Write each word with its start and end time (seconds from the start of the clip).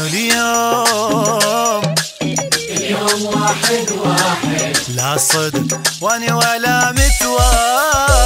شنو 0.00 0.08
اليوم. 0.08 1.82
اليوم 2.70 3.22
واحد 3.26 3.88
واحد. 4.04 4.76
لا 4.88 5.16
صدق 5.16 5.78
واني 6.00 6.32
ولا 6.32 6.92
متواعد. 6.92 8.16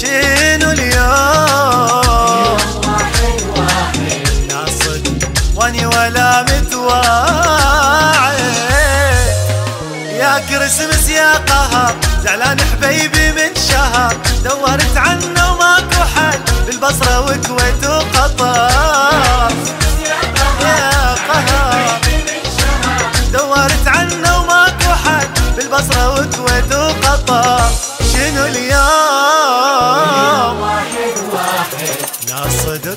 شنو 0.00 0.70
اليوم؟ 0.70 2.56
واحد 2.86 3.42
واحد. 3.56 4.26
لا 4.48 4.62
صدق 4.84 5.28
واني 5.56 5.86
ولا 5.86 6.42
متواعد. 6.42 7.62
يا 10.20 10.38
كرسمس 10.50 11.08
يا 11.08 11.34
قهر 11.34 11.94
زعلان 12.24 12.60
حبيبي 12.60 13.32
من 13.32 13.54
شهر. 13.70 14.16
دورت 14.44 14.96
عنه 14.96 15.52
وماكو 15.52 16.04
حل 16.14 16.38
بالبصرة 16.66 17.20
وكويت 17.20 17.84
وقطر. 17.84 19.31
حل 25.72 25.78
بالبصرة 25.78 26.10
وكويت 26.10 26.72
وقطر 26.74 27.60
شنو 28.12 28.44
اليوم؟ 28.44 28.80
واحد 30.60 31.14
واحد. 31.32 31.88
لا 32.28 32.40
صدق 32.64 32.96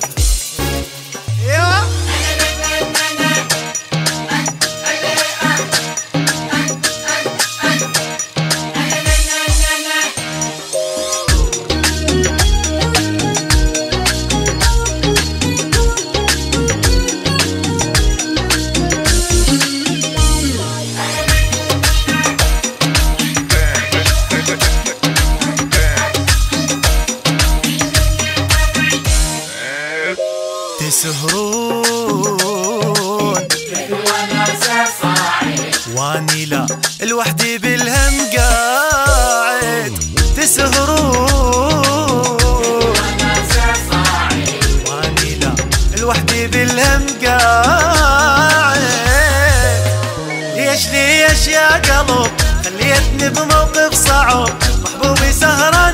صاعد 35.02 35.76
واني 35.96 36.46
لا 36.46 36.66
لوحدي 37.02 37.58
بالهم 37.58 38.14
قاعد 38.38 39.94
تسهرون 40.38 41.76
واني 44.88 45.36
لا 45.36 45.56
لوحدي 45.98 46.48
بالهم 46.48 47.06
قاعد. 47.26 48.82
ليش 50.56 50.88
ليش 50.88 51.48
يا 51.48 51.68
قلب 51.78 52.28
خليتني 52.64 53.30
بموقف 53.30 53.94
صعب 54.08 54.50
محبوبي 54.84 55.32
سهران. 55.32 55.85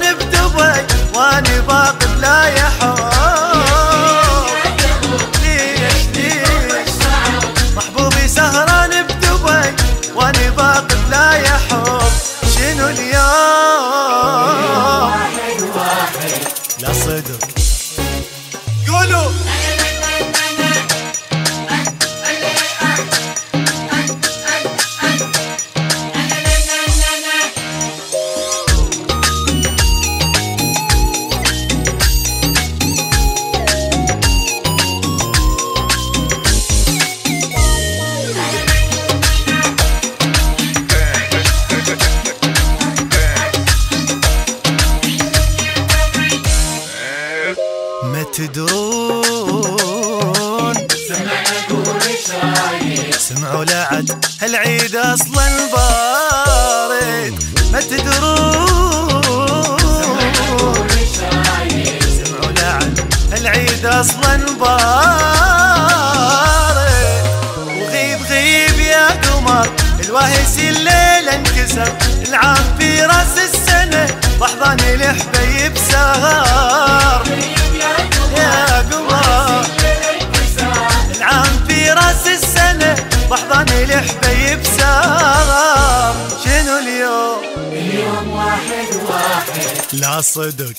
هالعيد 54.42 54.96
أصلا 54.96 55.48
بارد 55.74 57.44
ما 57.72 57.82
تدرون. 57.82 59.22
هالعيد 63.32 63.86
أصلا 63.86 64.36
بارد. 64.60 64.82
وغيب 67.68 68.20
غيب 68.30 68.80
يا 68.80 69.08
قمر 69.08 69.70
الواهس 70.06 70.58
الليلة 70.58 71.36
انكسر. 71.36 71.94
العام 72.28 72.76
في 72.80 73.02
راس 73.06 73.38
السنة 73.38 74.08
واحضاني 74.40 74.94
الحبيب 74.94 75.78
سهر. 75.92 77.24
لا 89.94 90.22
صدق. 90.22 90.76